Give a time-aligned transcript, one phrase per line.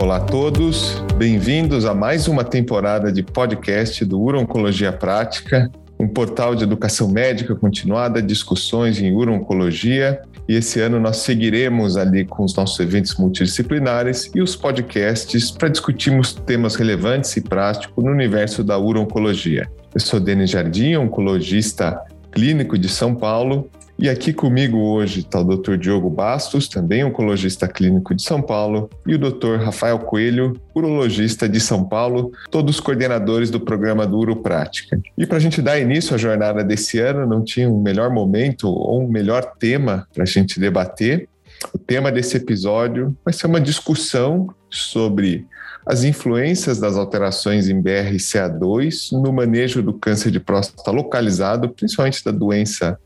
[0.00, 6.54] Olá a todos, bem-vindos a mais uma temporada de podcast do Urologia Prática, um portal
[6.54, 10.22] de educação médica continuada, discussões em urologia.
[10.48, 15.68] E esse ano nós seguiremos ali com os nossos eventos multidisciplinares e os podcasts para
[15.68, 19.70] discutirmos temas relevantes e práticos no universo da urologia.
[19.94, 22.00] Eu sou Denis Jardim, oncologista
[22.32, 23.68] clínico de São Paulo,
[24.00, 25.76] e aqui comigo hoje está o Dr.
[25.76, 29.56] Diogo Bastos, também oncologista clínico de São Paulo, e o Dr.
[29.62, 34.98] Rafael Coelho, urologista de São Paulo, todos coordenadores do programa do Uroprática.
[35.18, 38.68] E para a gente dar início à jornada desse ano, não tinha um melhor momento
[38.68, 41.28] ou um melhor tema para a gente debater.
[41.74, 45.46] O tema desse episódio vai ser uma discussão sobre
[45.86, 52.30] as influências das alterações em BRCA2 no manejo do câncer de próstata localizado, principalmente da
[52.30, 52.98] doença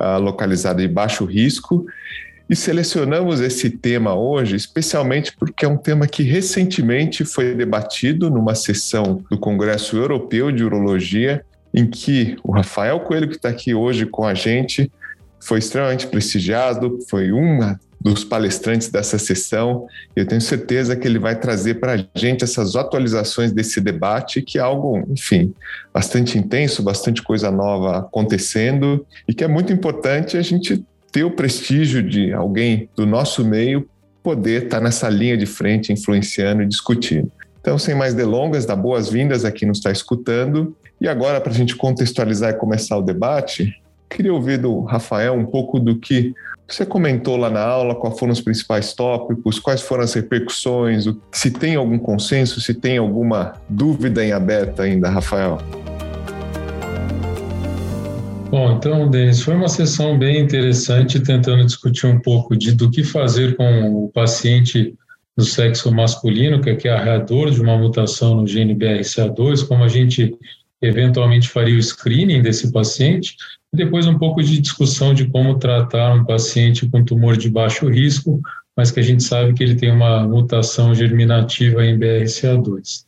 [0.00, 1.86] uh, localizada de baixo risco.
[2.48, 8.54] E selecionamos esse tema hoje, especialmente porque é um tema que recentemente foi debatido numa
[8.54, 11.44] sessão do Congresso Europeu de Urologia,
[11.74, 14.90] em que o Rafael Coelho, que está aqui hoje com a gente,
[15.40, 19.86] foi extremamente prestigiado, foi uma dos palestrantes dessa sessão.
[20.14, 24.58] Eu tenho certeza que ele vai trazer para a gente essas atualizações desse debate, que
[24.58, 25.52] é algo, enfim,
[25.92, 31.30] bastante intenso, bastante coisa nova acontecendo e que é muito importante a gente ter o
[31.30, 33.88] prestígio de alguém do nosso meio
[34.22, 37.30] poder estar nessa linha de frente, influenciando e discutindo.
[37.60, 40.76] Então, sem mais delongas, dá boas-vindas a quem nos está escutando.
[41.00, 45.46] E agora, para a gente contextualizar e começar o debate, queria ouvir do Rafael um
[45.46, 46.34] pouco do que
[46.68, 51.50] você comentou lá na aula quais foram os principais tópicos, quais foram as repercussões, se
[51.50, 55.58] tem algum consenso, se tem alguma dúvida em aberto ainda, Rafael?
[58.50, 63.04] Bom, então, Denis, foi uma sessão bem interessante tentando discutir um pouco de, do que
[63.04, 64.94] fazer com o paciente
[65.36, 70.34] do sexo masculino, que é carreador de uma mutação no gene BRCA2, como a gente
[70.80, 73.36] eventualmente faria o screening desse paciente,
[73.76, 78.40] depois um pouco de discussão de como tratar um paciente com tumor de baixo risco,
[78.76, 83.06] mas que a gente sabe que ele tem uma mutação germinativa em BRCA2.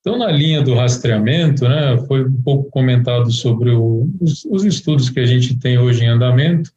[0.00, 5.10] Então, na linha do rastreamento, né, foi um pouco comentado sobre o, os, os, estudos
[5.10, 6.70] que a gente tem hoje em andamento,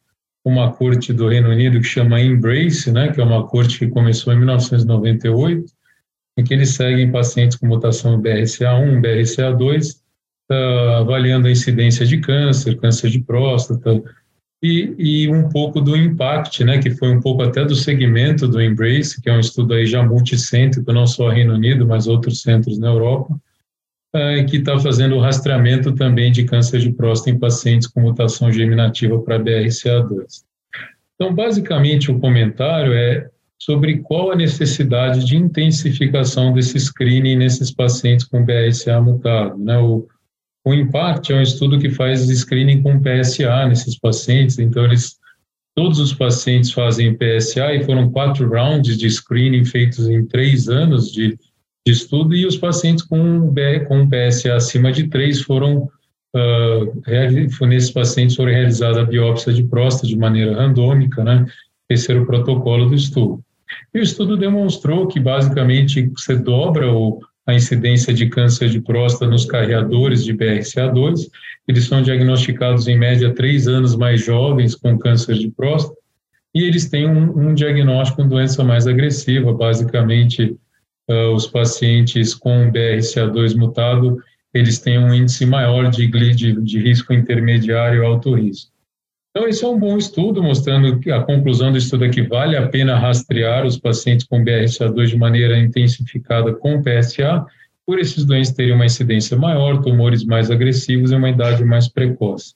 [0.44, 4.32] uma corte do Reino Unido que chama Embrace, né, que é uma corte que começou
[4.32, 5.64] em 1998,
[6.36, 10.01] em que eles seguem pacientes com mutação BRCA1, BRCA2,
[10.52, 14.02] uh, avaliando a incidência de câncer, câncer de próstata,
[14.62, 18.62] e, e, um pouco do impact, né, que foi um pouco até do segmento do
[18.62, 22.78] Embrace, que é um estudo aí já multicêntrico, não só Reino Unido, mas outros centros
[22.78, 23.34] na Europa,
[24.14, 28.52] uh, que está fazendo o rastreamento também de câncer de próstata em pacientes com mutação
[28.52, 30.44] germinativa para BRCA2.
[31.16, 38.26] Então, basicamente, o comentário é sobre qual a necessidade de intensificação desse screening nesses pacientes
[38.26, 39.56] com BRCA mutado.
[39.56, 39.78] Né?
[39.78, 40.08] O,
[40.64, 45.16] o IMPACT é um estudo que faz screening com PSA nesses pacientes, então eles
[45.74, 51.10] todos os pacientes fazem PSA e foram quatro rounds de screening feitos em três anos
[51.10, 51.38] de,
[51.86, 53.52] de estudo e os pacientes com,
[53.88, 55.88] com PSA acima de três foram
[56.36, 61.46] uh, nesses pacientes foram realizada a biópsia de próstata de maneira randômica, né?
[61.88, 63.42] Esse era o protocolo do estudo.
[63.94, 69.30] E o estudo demonstrou que basicamente você dobra o a incidência de câncer de próstata
[69.30, 71.28] nos carreadores de BRCA2.
[71.66, 75.96] Eles são diagnosticados em média três anos mais jovens com câncer de próstata
[76.54, 79.52] e eles têm um, um diagnóstico de doença mais agressiva.
[79.52, 80.56] Basicamente,
[81.08, 84.18] uh, os pacientes com BRCA2 mutado
[84.54, 88.71] eles têm um índice maior de, de, de risco intermediário e alto risco.
[89.34, 92.54] Então, esse é um bom estudo, mostrando que a conclusão do estudo é que vale
[92.54, 97.46] a pena rastrear os pacientes com BRCA2 de maneira intensificada com PSA,
[97.86, 102.54] por esses doentes terem uma incidência maior, tumores mais agressivos e uma idade mais precoce.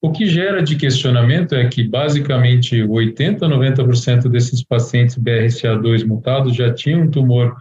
[0.00, 6.56] O que gera de questionamento é que, basicamente, 80% a 90% desses pacientes BRCA2 mutados
[6.56, 7.54] já tinham um tumor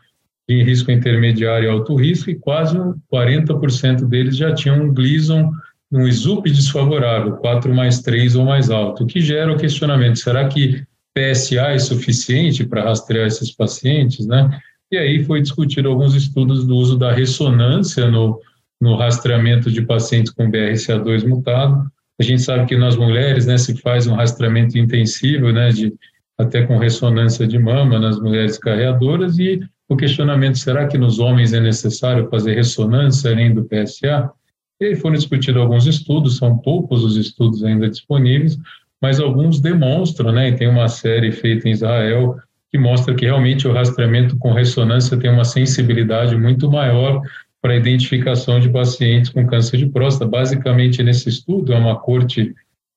[0.48, 2.78] de risco intermediário e alto risco, e quase
[3.12, 5.52] 40% deles já tinham um Gleason
[5.92, 10.48] um ISUP desfavorável, 4 mais 3 ou mais alto, o que gera o questionamento, será
[10.48, 10.84] que
[11.16, 14.60] PSA é suficiente para rastrear esses pacientes, né?
[14.92, 18.40] E aí foi discutido alguns estudos do uso da ressonância no,
[18.80, 21.92] no rastreamento de pacientes com BRCA2 mutado.
[22.20, 25.94] A gente sabe que nas mulheres, né, se faz um rastreamento intensivo, né, de
[26.38, 31.54] até com ressonância de mama nas mulheres carreadoras e o questionamento será que nos homens
[31.54, 34.32] é necessário fazer ressonância além do PSA?
[34.80, 38.58] E aí foram discutidos alguns estudos, são poucos os estudos ainda disponíveis,
[39.02, 40.50] mas alguns demonstram, né?
[40.50, 42.36] E tem uma série feita em Israel
[42.72, 47.22] que mostra que realmente o rastreamento com ressonância tem uma sensibilidade muito maior
[47.62, 50.30] para a identificação de pacientes com câncer de próstata.
[50.30, 52.54] Basicamente, nesse estudo, é uma corte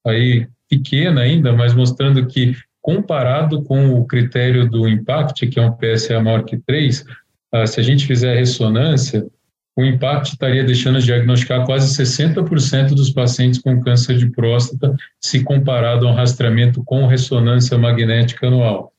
[0.07, 5.73] aí pequena ainda, mas mostrando que, comparado com o critério do IMPACT, que é um
[5.73, 7.05] PSA maior que 3,
[7.53, 9.27] ah, se a gente fizer a ressonância,
[9.81, 15.43] o IMPACT estaria deixando de diagnosticar quase 60% dos pacientes com câncer de próstata, se
[15.43, 18.93] comparado a um rastreamento com ressonância magnética anual.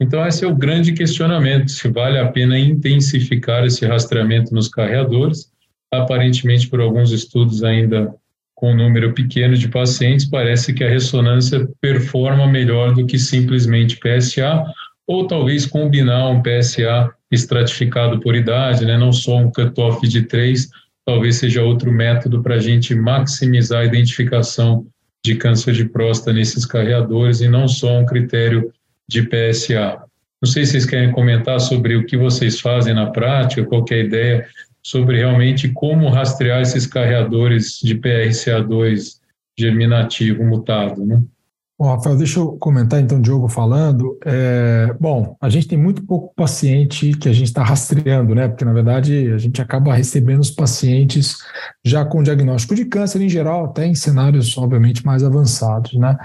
[0.00, 5.50] Então, esse é o grande questionamento: se vale a pena intensificar esse rastreamento nos carreadores.
[5.90, 8.14] Aparentemente, por alguns estudos ainda
[8.54, 13.98] com um número pequeno de pacientes, parece que a ressonância performa melhor do que simplesmente
[13.98, 14.64] PSA,
[15.08, 18.98] ou talvez combinar um PSA estratificado por idade, né?
[18.98, 20.68] não só um cutoff de 3,
[21.06, 24.86] talvez seja outro método para a gente maximizar a identificação
[25.24, 28.70] de câncer de próstata nesses carreadores e não só um critério
[29.08, 29.98] de PSA.
[30.42, 34.00] Não sei se vocês querem comentar sobre o que vocês fazem na prática, qual é
[34.00, 34.46] ideia
[34.82, 39.18] sobre realmente como rastrear esses carreadores de PRCA2
[39.58, 41.20] germinativo mutado, né?
[41.78, 44.18] Bom, Rafael, deixa eu comentar então, Diogo falando.
[44.24, 48.48] É, bom, a gente tem muito pouco paciente que a gente está rastreando, né?
[48.48, 51.38] Porque, na verdade, a gente acaba recebendo os pacientes
[51.84, 56.18] já com diagnóstico de câncer em geral, até em cenários, obviamente, mais avançados, né?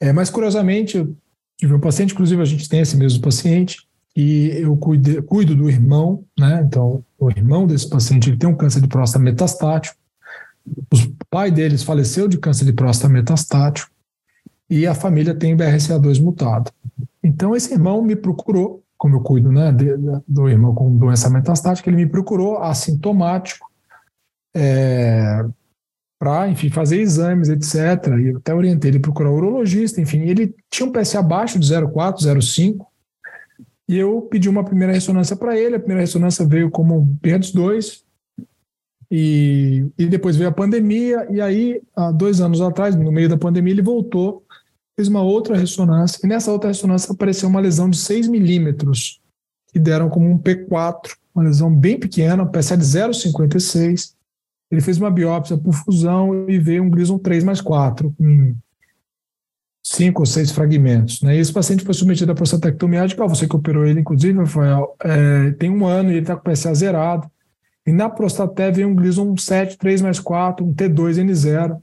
[0.00, 1.16] É, mas, curiosamente, eu
[1.56, 3.86] tive um paciente, inclusive a gente tem esse mesmo paciente,
[4.16, 6.60] e eu cuido, cuido do irmão, né?
[6.66, 9.96] Então, o irmão desse paciente ele tem um câncer de próstata metastático.
[10.66, 10.96] O
[11.30, 13.96] pai deles faleceu de câncer de próstata metastático
[14.68, 16.70] e a família tem BRCA2 mutado.
[17.22, 21.30] Então, esse irmão me procurou, como eu cuido né, de, de, do irmão com doença
[21.30, 23.68] metastática, ele me procurou assintomático
[24.54, 25.44] é,
[26.18, 28.06] para, enfim, fazer exames, etc.
[28.18, 32.18] E eu até orientei ele procurar urologista, enfim, ele tinha um PSA abaixo de 0,4,
[32.18, 32.84] 0,5,
[33.88, 38.02] e eu pedi uma primeira ressonância para ele, a primeira ressonância veio como PERDS2,
[39.10, 43.38] e, e depois veio a pandemia, e aí, há dois anos atrás, no meio da
[43.38, 44.44] pandemia, ele voltou
[44.98, 49.20] fez uma outra ressonância, e nessa outra ressonância apareceu uma lesão de 6 milímetros,
[49.72, 54.14] que deram como um P4, uma lesão bem pequena, PSA de 0,56.
[54.68, 58.56] Ele fez uma biópsia por fusão e veio um Gleason 3 mais 4, com
[59.84, 61.22] cinco ou seis fragmentos.
[61.22, 61.36] Né?
[61.36, 65.52] E esse paciente foi submetido à prostatectomia radical, você que operou ele, inclusive, Rafael, é,
[65.52, 67.30] tem um ano e ele está com PSA zerado.
[67.86, 71.80] E na prostaté veio um Gleason 7, 3 mais 4, um T2N0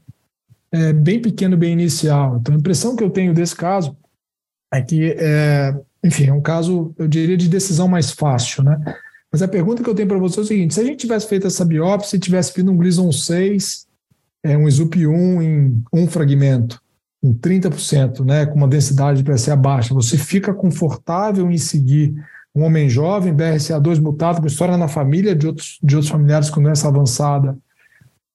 [0.72, 2.38] é, bem pequeno, bem inicial.
[2.38, 3.96] Então, a impressão que eu tenho desse caso
[4.72, 5.74] é que, é,
[6.04, 8.78] enfim, é um caso, eu diria, de decisão mais fácil, né?
[9.32, 11.28] Mas a pergunta que eu tenho para você é o seguinte: se a gente tivesse
[11.28, 13.86] feito essa biópsia e tivesse vindo um Gleason 6,
[14.44, 16.80] é, um SUP1 em um fragmento,
[17.22, 22.14] em 30%, né, com uma densidade de PSA baixa, você fica confortável em seguir
[22.54, 26.62] um homem jovem, BRCA2 mutado, com história na família de outros, de outros familiares com
[26.62, 27.58] doença avançada,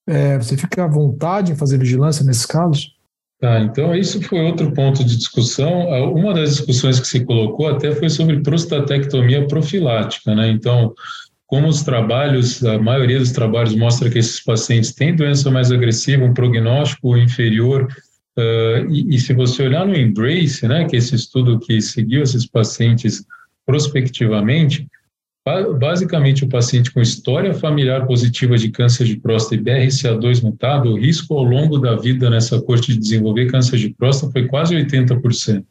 [0.07, 2.95] é, você fica à vontade em fazer vigilância nesses casos?
[3.39, 5.87] Tá, então isso foi outro ponto de discussão.
[6.13, 10.51] Uma das discussões que se colocou até foi sobre prostatectomia profilática, né?
[10.51, 10.93] Então,
[11.47, 16.23] como os trabalhos, a maioria dos trabalhos mostra que esses pacientes têm doença mais agressiva,
[16.23, 17.87] um prognóstico inferior,
[18.37, 22.23] uh, e, e, se você olhar no Embrace, né, que é esse estudo que seguiu
[22.23, 23.25] esses pacientes
[23.65, 24.87] prospectivamente,
[25.79, 30.99] Basicamente, o paciente com história familiar positiva de câncer de próstata e BRCA2 mutado, o
[30.99, 35.65] risco ao longo da vida nessa corte de desenvolver câncer de próstata foi quase 80%.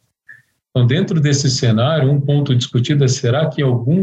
[0.70, 4.02] Então, dentro desse cenário, um ponto discutido é será que algum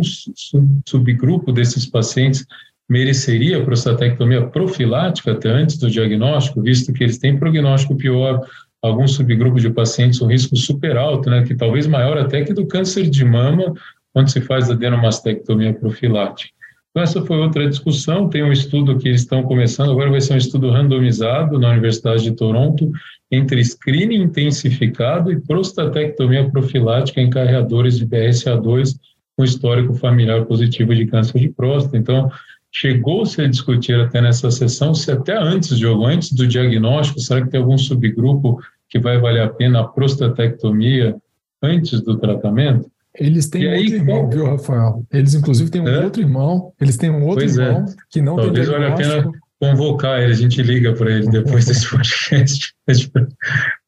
[0.86, 2.46] subgrupo desses pacientes
[2.90, 8.42] mereceria prostatectomia profilática até antes do diagnóstico, visto que eles têm prognóstico pior,
[8.82, 12.66] algum subgrupo de pacientes um risco super alto, né, que talvez maior até que do
[12.66, 13.74] câncer de mama
[14.18, 16.52] quando se faz a adenomastectomia profilática.
[16.90, 18.28] Então, essa foi outra discussão.
[18.28, 22.24] Tem um estudo que eles estão começando, agora vai ser um estudo randomizado na Universidade
[22.24, 22.92] de Toronto,
[23.32, 28.96] entre screening intensificado e prostatectomia profilática em carreadores de BRCA2
[29.38, 31.96] com histórico familiar positivo de câncer de próstata.
[31.96, 32.32] Então,
[32.72, 37.52] chegou-se a discutir até nessa sessão se até antes, Diogo, antes do diagnóstico, será que
[37.52, 38.58] tem algum subgrupo
[38.90, 41.16] que vai valer a pena a prostatectomia
[41.62, 42.90] antes do tratamento?
[43.20, 45.06] Eles têm aí, outro irmão, viu, Rafael?
[45.12, 46.04] Eles, inclusive, têm um é?
[46.04, 46.74] outro irmão.
[46.80, 47.64] Eles têm um outro pois é.
[47.64, 47.96] irmão é.
[48.10, 49.10] que não Talvez tem diagnóstico.
[49.10, 52.74] Valha a pena convocar ele, a gente liga para ele depois desse podcast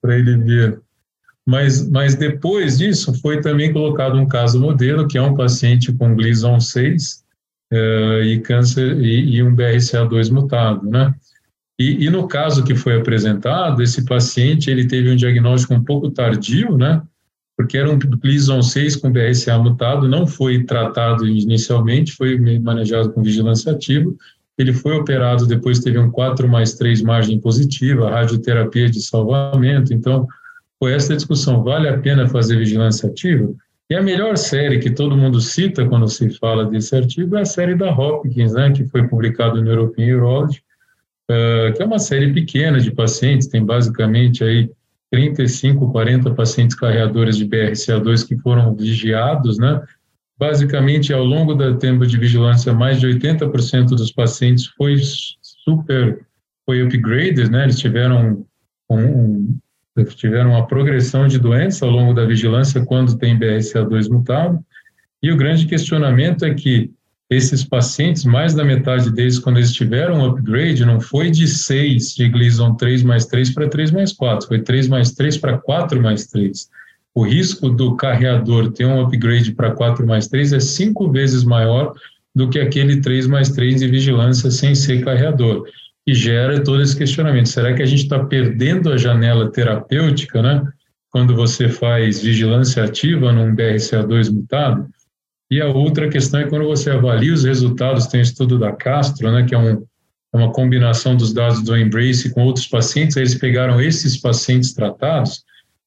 [0.01, 0.81] para ele ver.
[1.45, 6.15] Mas, mas depois disso, foi também colocado um caso modelo, que é um paciente com
[6.15, 7.24] Gleason 6
[7.71, 11.13] uh, eh, e câncer e, e, um BRCA2 mutado, né?
[11.79, 16.12] E, e no caso que foi apresentado, esse paciente ele teve um diagnóstico um pouco
[16.12, 17.01] tardio, né?
[17.59, 23.21] Porque era um Gleason 6 com BRCA mutado, não foi tratado inicialmente, foi manejado com
[23.21, 24.09] vigilância ativa,
[24.57, 30.25] ele foi operado, depois teve um 4 mais 3 margem positiva, radioterapia de salvamento, então
[30.79, 33.53] foi essa discussão, vale a pena fazer vigilância ativa?
[33.89, 37.45] E a melhor série que todo mundo cita quando se fala desse artigo é a
[37.45, 40.63] série da Hopkins, né, que foi publicada no European Urology,
[41.29, 44.71] uh, que é uma série pequena de pacientes, tem basicamente aí
[45.11, 49.81] 35, 40 pacientes carreadores de BRCA2 que foram vigiados, né?
[50.37, 54.97] Basicamente, ao longo do tempo de vigilância, mais de 80% dos pacientes foi
[55.41, 56.25] super,
[56.65, 57.63] foi upgraded, né?
[57.63, 58.45] Eles tiveram
[58.89, 59.59] um, um
[60.15, 64.63] tiveram uma progressão de doença ao longo da vigilância quando tem BRCA2 mutado.
[65.21, 66.91] E o grande questionamento é que
[67.29, 72.15] esses pacientes, mais da metade deles, quando eles tiveram um upgrade, não foi de 6
[72.15, 76.01] de Gleason 3 mais 3 para 3 mais 4, foi 3 mais 3 para 4
[76.01, 76.69] mais 3.
[77.13, 81.93] O risco do carreador ter um upgrade para 4 mais 3 é cinco vezes maior
[82.33, 85.65] do que aquele 3 mais 3 de vigilância sem ser carreador
[86.05, 87.50] que gera todo esse questionamento.
[87.50, 90.63] Será que a gente está perdendo a janela terapêutica, né?
[91.12, 94.88] Quando você faz vigilância ativa num BRCA2 mutado?
[95.51, 99.32] E a outra questão é quando você avalia os resultados, tem o estudo da Castro,
[99.32, 99.84] né, que é, um,
[100.34, 105.44] é uma combinação dos dados do Embrace com outros pacientes, eles pegaram esses pacientes tratados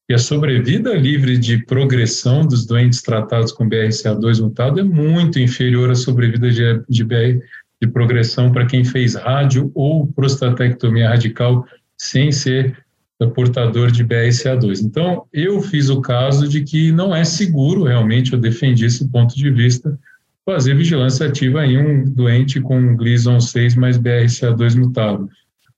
[0.08, 5.90] e a sobrevida livre de progressão dos doentes tratados com BRCA2 mutado é muito inferior
[5.90, 7.38] à sobrevida de, de BR,
[7.80, 11.64] de progressão para quem fez rádio ou prostatectomia radical
[11.96, 12.76] sem ser
[13.28, 14.82] portador de BRCA2.
[14.82, 19.34] Então, eu fiz o caso de que não é seguro, realmente, eu defendi esse ponto
[19.34, 19.98] de vista,
[20.44, 25.28] fazer vigilância ativa em um doente com Gleason 6 mais BRCA2 mutado.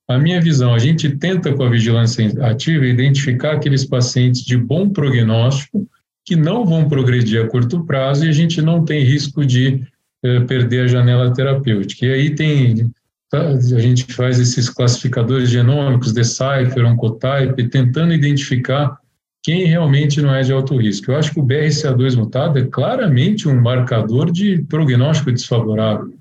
[0.07, 4.89] A minha visão, a gente tenta com a vigilância ativa identificar aqueles pacientes de bom
[4.89, 5.87] prognóstico
[6.23, 9.83] que não vão progredir a curto prazo e a gente não tem risco de
[10.23, 12.05] é, perder a janela terapêutica.
[12.05, 12.91] E aí tem
[13.33, 18.97] a gente faz esses classificadores genômicos, Decipher, Oncotype, tentando identificar
[19.43, 21.11] quem realmente não é de alto risco.
[21.11, 26.13] Eu acho que o BRCA2 mutado é claramente um marcador de prognóstico desfavorável.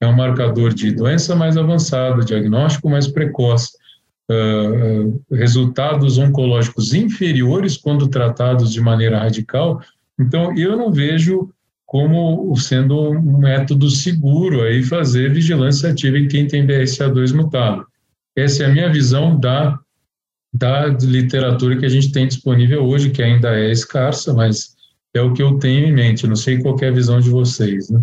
[0.00, 3.70] É um marcador de doença mais avançada, diagnóstico mais precoce,
[4.28, 9.80] uh, resultados oncológicos inferiores quando tratados de maneira radical.
[10.18, 11.50] Então, eu não vejo
[11.92, 17.86] como sendo um método seguro aí fazer vigilância ativa em quem tem BRCA2 mutado.
[18.34, 19.78] Essa é a minha visão da,
[20.50, 24.74] da literatura que a gente tem disponível hoje, que ainda é escassa, mas
[25.12, 26.26] é o que eu tenho em mente.
[26.26, 28.02] Não sei qual é a visão de vocês, né?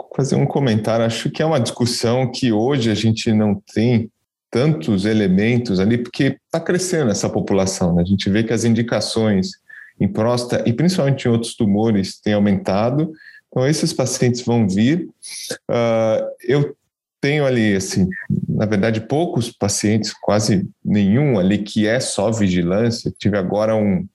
[0.00, 1.04] Vou fazer um comentário.
[1.04, 4.10] Acho que é uma discussão que hoje a gente não tem
[4.50, 7.94] tantos elementos ali, porque está crescendo essa população.
[7.94, 8.00] Né?
[8.00, 9.50] A gente vê que as indicações
[10.00, 13.12] em próstata e principalmente em outros tumores tem aumentado.
[13.48, 15.08] Então, esses pacientes vão vir.
[15.70, 16.76] Uh, eu
[17.20, 18.08] tenho ali, assim,
[18.48, 23.12] na verdade, poucos pacientes, quase nenhum ali, que é só vigilância.
[23.18, 24.06] Tive agora um,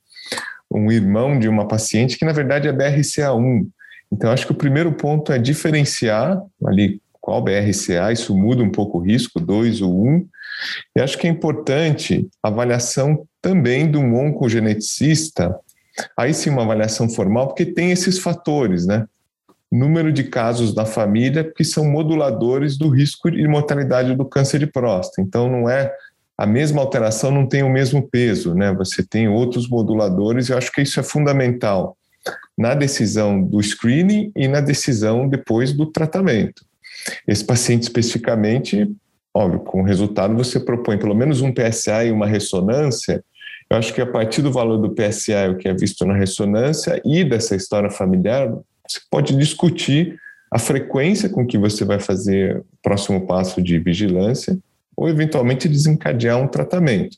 [0.72, 3.68] um irmão de uma paciente que, na verdade, é BRCA1.
[4.12, 9.00] Então, acho que o primeiro ponto é diferenciar ali qual BRCA, isso muda um pouco
[9.00, 10.10] o risco, 2 ou 1.
[10.10, 10.28] Um.
[10.96, 15.58] E acho que é importante a avaliação também um oncogeneticista
[16.18, 19.06] Aí sim, uma avaliação formal, porque tem esses fatores, né?
[19.72, 24.68] Número de casos da família que são moduladores do risco de mortalidade do câncer de
[24.68, 25.22] próstata.
[25.22, 25.92] Então, não é
[26.38, 28.74] a mesma alteração, não tem o mesmo peso, né?
[28.74, 31.98] Você tem outros moduladores, e eu acho que isso é fundamental
[32.58, 36.66] na decisão do screening e na decisão depois do tratamento.
[37.28, 38.90] Esse paciente especificamente,
[39.34, 43.24] óbvio, com o resultado você propõe pelo menos um PSA e uma ressonância,
[43.74, 47.02] eu acho que a partir do valor do PSA, o que é visto na ressonância,
[47.04, 48.48] e dessa história familiar,
[48.88, 50.20] você pode discutir
[50.52, 54.56] a frequência com que você vai fazer o próximo passo de vigilância
[54.96, 57.18] ou eventualmente desencadear um tratamento.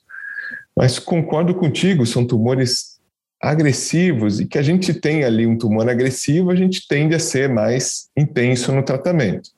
[0.78, 3.02] Mas concordo contigo, são tumores
[3.42, 7.50] agressivos e que a gente tem ali um tumor agressivo, a gente tende a ser
[7.50, 9.50] mais intenso no tratamento.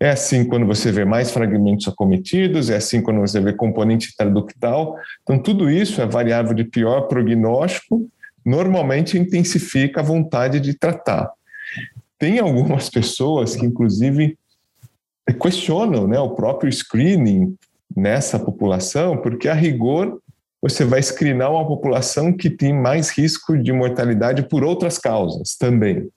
[0.00, 4.96] É assim quando você vê mais fragmentos acometidos, é assim quando você vê componente traductal.
[5.22, 8.08] Então, tudo isso é variável de pior prognóstico,
[8.44, 11.30] normalmente intensifica a vontade de tratar.
[12.18, 14.36] Tem algumas pessoas que, inclusive,
[15.40, 17.56] questionam né, o próprio screening
[17.96, 20.20] nessa população, porque a rigor
[20.60, 26.08] você vai screenar uma população que tem mais risco de mortalidade por outras causas também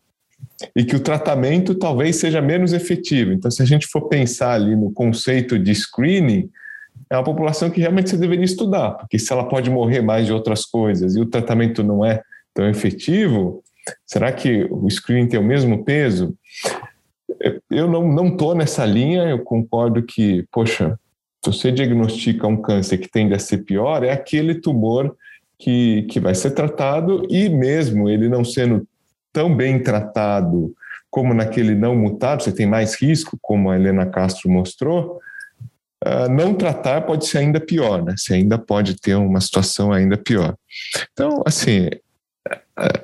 [0.76, 3.32] e que o tratamento talvez seja menos efetivo.
[3.32, 6.50] Então, se a gente for pensar ali no conceito de screening,
[7.10, 10.34] é uma população que realmente você deveria estudar, porque se ela pode morrer mais de
[10.34, 12.22] outras coisas e o tratamento não é
[12.54, 13.64] tão efetivo?
[14.06, 16.36] Será que o screening tem o mesmo peso?
[17.70, 21.00] Eu não estou nessa linha, eu concordo que, poxa,
[21.44, 25.16] se você diagnostica um câncer que tende a ser pior, é aquele tumor
[25.58, 28.88] que, que vai ser tratado e mesmo ele não sendo
[29.38, 30.74] tão bem tratado
[31.12, 35.20] como naquele não mutado, você tem mais risco, como a Helena Castro mostrou,
[36.04, 38.16] uh, não tratar pode ser ainda pior, né?
[38.18, 40.56] Você ainda pode ter uma situação ainda pior.
[41.14, 41.88] Então, assim,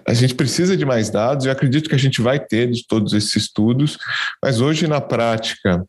[0.07, 3.13] a gente precisa de mais dados, eu acredito que a gente vai ter de todos
[3.13, 3.99] esses estudos,
[4.41, 5.85] mas hoje na prática,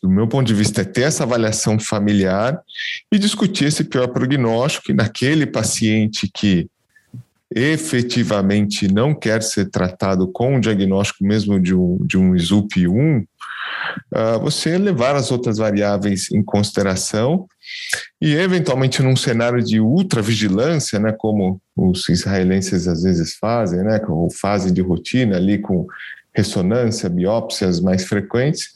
[0.00, 2.56] do meu ponto de vista, é ter essa avaliação familiar
[3.10, 6.68] e discutir esse pior prognóstico, e naquele paciente que
[7.54, 13.18] efetivamente não quer ser tratado com o diagnóstico mesmo de um, de um ISUP 1,
[13.18, 13.26] uh,
[14.12, 17.46] ah, você levar as outras variáveis em consideração
[18.20, 24.28] e, eventualmente, num cenário de ultravigilância, né, como os israelenses às vezes fazem, né, com
[24.30, 25.86] fase de rotina ali com
[26.34, 28.70] ressonância, biópsias mais frequentes,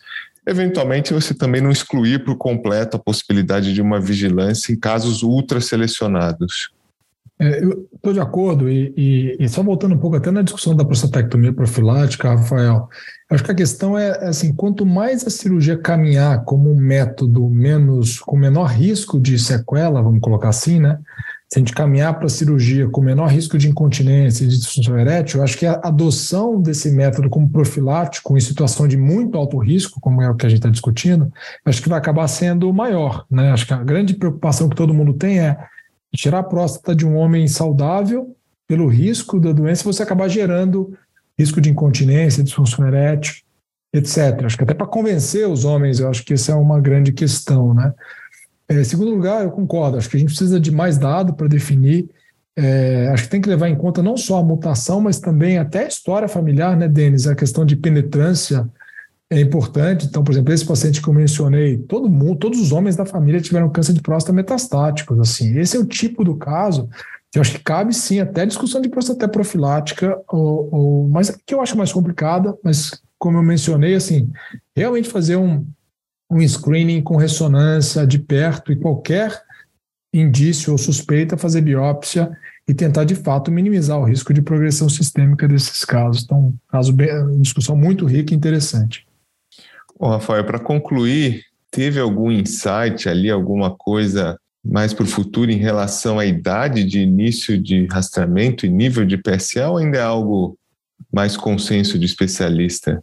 [0.47, 5.61] eventualmente você também não excluir por completo a possibilidade de uma vigilância em casos ultra
[5.61, 6.71] selecionados.
[7.41, 10.75] É, eu estou de acordo, e, e, e, só voltando um pouco até na discussão
[10.75, 12.89] da prostatectomia profilática, Rafael,
[13.31, 17.49] acho que a questão é, é assim, quanto mais a cirurgia caminhar como um método
[17.49, 20.99] menos, com menor risco de sequela, vamos colocar assim, né?
[21.49, 24.99] Se a gente caminhar para a cirurgia com menor risco de incontinência e de disfunção
[24.99, 29.99] erétil, acho que a adoção desse método como profilático em situação de muito alto risco,
[29.99, 31.33] como é o que a gente está discutindo,
[31.65, 33.51] acho que vai acabar sendo maior, né?
[33.53, 35.57] Acho que a grande preocupação que todo mundo tem é
[36.17, 38.35] tirar a próstata de um homem saudável
[38.67, 40.97] pelo risco da doença, você acabar gerando
[41.39, 43.37] risco de incontinência, disfunção erétil,
[43.93, 44.45] etc.
[44.45, 47.73] Acho que até para convencer os homens, eu acho que essa é uma grande questão,
[47.73, 47.95] né?
[48.69, 52.11] É, segundo lugar, eu concordo, acho que a gente precisa de mais dado para definir.
[52.55, 55.85] É, acho que tem que levar em conta não só a mutação, mas também até
[55.85, 57.27] a história familiar, né, Denis?
[57.27, 58.69] A questão de penetrância
[59.31, 60.07] é importante.
[60.07, 63.41] Então, por exemplo, esse paciente que eu mencionei, todo mundo, todos os homens da família
[63.41, 65.19] tiveram câncer de próstata metastáticos.
[65.19, 66.89] Assim, esse é o tipo do caso
[67.31, 71.55] que eu acho que cabe sim até discussão de próstata profilática, ou, ou, mas que
[71.55, 72.57] eu acho mais complicada.
[72.65, 74.31] Mas como eu mencionei, assim,
[74.75, 75.67] realmente fazer um,
[76.31, 79.43] um screening com ressonância de perto e qualquer
[80.13, 82.31] indício ou suspeita fazer biópsia
[82.67, 86.23] e tentar de fato minimizar o risco de progressão sistêmica desses casos.
[86.23, 87.09] Então, caso bem,
[87.41, 89.08] discussão muito rica e interessante.
[90.07, 96.19] Rafael, para concluir, teve algum insight ali, alguma coisa mais para o futuro em relação
[96.19, 100.59] à idade de início de rastreamento e nível de PSA ou ainda é algo
[101.13, 103.03] mais consenso de especialista?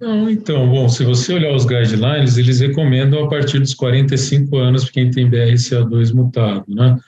[0.00, 4.84] Não, então, bom, se você olhar os guidelines, eles recomendam a partir dos 45 anos
[4.84, 6.98] para quem tem BRCA2 mutado, né?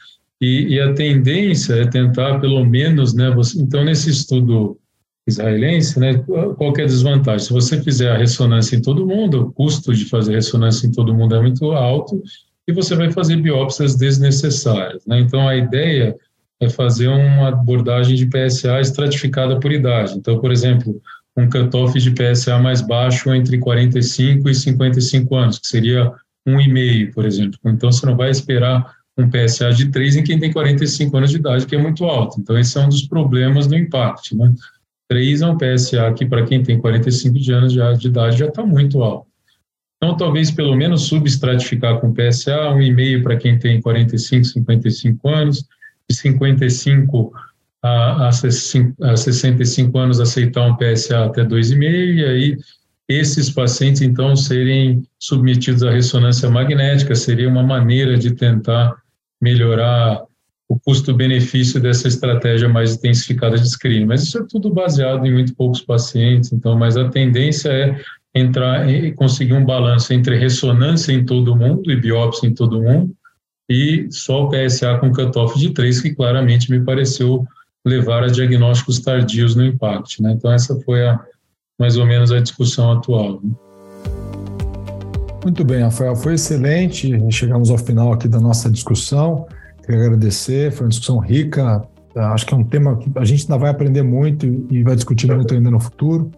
[0.40, 3.30] E, e, a tendência é tentar pelo menos, né?
[3.30, 4.76] Você, então, nesse estudo
[5.26, 6.14] israelense, né,
[6.56, 7.46] qual é a desvantagem?
[7.46, 11.14] Se você fizer a ressonância em todo mundo, o custo de fazer ressonância em todo
[11.14, 12.22] mundo é muito alto
[12.66, 15.04] e você vai fazer biópsias desnecessárias.
[15.06, 15.20] Né?
[15.20, 16.16] Então, a ideia
[16.60, 20.14] é fazer uma abordagem de PSA estratificada por idade.
[20.16, 21.00] Então, por exemplo,
[21.36, 26.12] um cutoff de PSA mais baixo entre 45 e 55 anos, que seria
[26.46, 27.58] 1,5, por exemplo.
[27.64, 31.36] Então, você não vai esperar um PSA de 3 em quem tem 45 anos de
[31.36, 32.40] idade, que é muito alto.
[32.40, 34.52] Então, esse é um dos problemas do IMPACT, né?
[35.12, 38.46] 3 é um PSA que, para quem tem 45 de anos de, de idade, já
[38.46, 39.26] está muito alto.
[39.98, 45.68] Então, talvez pelo menos subestratificar com PSA, um e-mail para quem tem 45, 55 anos,
[46.08, 47.30] de 55
[47.82, 52.56] a, a 65 anos aceitar um PSA até 2,5, e aí
[53.06, 58.96] esses pacientes, então, serem submetidos à ressonância magnética, seria uma maneira de tentar
[59.38, 60.22] melhorar
[60.72, 64.06] o custo-benefício dessa estratégia mais intensificada de screening.
[64.06, 68.00] Mas isso é tudo baseado em muito poucos pacientes, então, mas a tendência é
[68.34, 73.14] entrar e conseguir um balanço entre ressonância em todo mundo e biópsia em todo mundo
[73.68, 77.46] e só o PSA com cutoff de 3, que claramente me pareceu
[77.84, 80.22] levar a diagnósticos tardios no impacto.
[80.22, 80.32] Né?
[80.32, 81.20] Então, essa foi a,
[81.78, 83.40] mais ou menos a discussão atual.
[83.42, 83.50] Né?
[85.44, 87.12] Muito bem, Rafael, foi excelente.
[87.30, 89.46] Chegamos ao final aqui da nossa discussão.
[89.84, 91.82] Queria agradecer, foi uma discussão rica.
[92.14, 95.32] Acho que é um tema que a gente ainda vai aprender muito e vai discutir
[95.32, 96.30] muito ainda no futuro.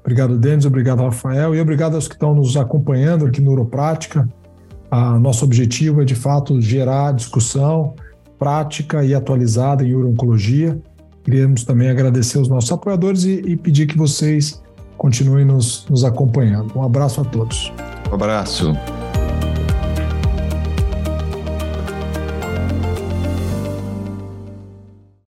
[0.00, 4.28] Obrigado, Denis, obrigado, Rafael, e obrigado aos que estão nos acompanhando aqui no Neuroprática.
[4.90, 7.94] A nosso objetivo é, de fato, gerar discussão
[8.38, 10.78] prática e atualizada em urologia.
[11.24, 14.60] Queríamos também agradecer os nossos apoiadores e, e pedir que vocês
[14.98, 16.76] continuem nos, nos acompanhando.
[16.76, 17.72] Um abraço a todos.
[18.10, 18.74] Um abraço.